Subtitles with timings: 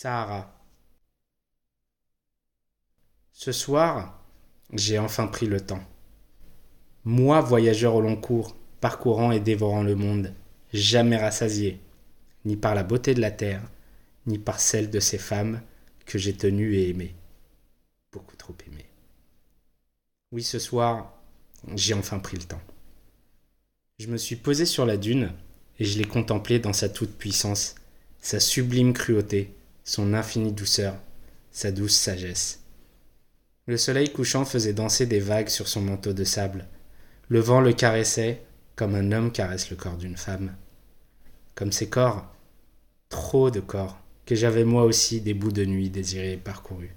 [0.00, 0.48] Sahara.
[3.32, 4.24] Ce soir,
[4.72, 5.82] j'ai enfin pris le temps.
[7.04, 10.32] Moi, voyageur au long cours, parcourant et dévorant le monde,
[10.72, 11.80] jamais rassasié,
[12.44, 13.60] ni par la beauté de la terre,
[14.26, 15.62] ni par celle de ces femmes
[16.06, 17.16] que j'ai tenues et aimées.
[18.12, 18.86] Beaucoup trop aimées.
[20.30, 21.12] Oui, ce soir,
[21.74, 22.62] j'ai enfin pris le temps.
[23.98, 25.32] Je me suis posé sur la dune
[25.80, 27.74] et je l'ai contemplé dans sa toute-puissance,
[28.20, 29.57] sa sublime cruauté,
[29.88, 30.94] son infinie douceur,
[31.50, 32.60] sa douce sagesse.
[33.66, 36.66] Le soleil couchant faisait danser des vagues sur son manteau de sable.
[37.28, 38.42] Le vent le caressait
[38.76, 40.54] comme un homme caresse le corps d'une femme.
[41.54, 42.30] Comme ces corps,
[43.08, 46.94] trop de corps, que j'avais moi aussi des bouts de nuit désirés et parcourus.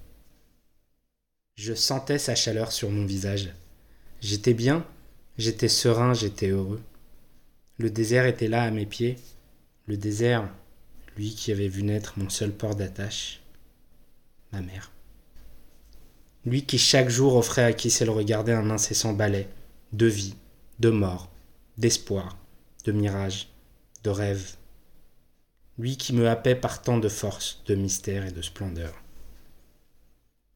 [1.55, 3.53] Je sentais sa chaleur sur mon visage.
[4.19, 4.85] J'étais bien,
[5.37, 6.81] j'étais serein, j'étais heureux.
[7.77, 9.15] Le désert était là à mes pieds,
[9.87, 10.49] le désert,
[11.17, 13.41] lui qui avait vu naître mon seul port d'attache,
[14.51, 14.91] ma mère.
[16.45, 19.47] Lui qui chaque jour offrait à qui sait le regarder un incessant balai
[19.93, 20.35] de vie,
[20.79, 21.29] de mort,
[21.77, 22.37] d'espoir,
[22.85, 23.49] de mirage,
[24.03, 24.55] de rêve.
[25.77, 28.93] Lui qui me happait par tant de force, de mystère et de splendeur.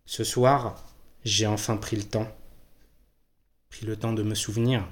[0.06, 0.84] Ce soir,
[1.24, 2.28] j'ai enfin pris le temps,
[3.70, 4.88] pris le temps de me souvenir,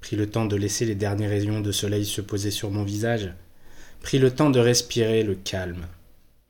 [0.00, 3.32] pris le temps de laisser les derniers rayons de soleil se poser sur mon visage,
[4.06, 5.88] pris le temps de respirer le calme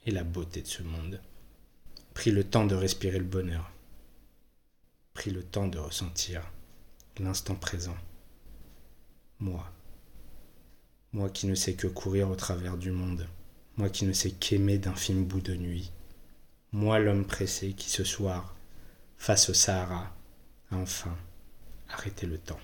[0.05, 1.23] et la beauté de ce monde,
[2.13, 3.73] pris le temps de respirer le bonheur,
[5.15, 6.43] pris le temps de ressentir
[7.19, 7.97] l'instant présent.
[9.41, 9.73] Moi,
[11.15, 13.27] moi qui ne sais que courir au travers du monde,
[13.79, 15.93] moi qui ne sais qu'aimer d'infimes bouts de nuit,
[16.73, 18.55] moi l'homme pressé qui ce soir,
[19.17, 20.15] face au Sahara,
[20.73, 21.17] a enfin
[21.89, 22.61] arrêté le temps.